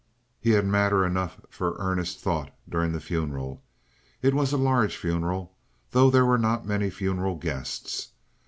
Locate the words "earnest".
1.77-2.17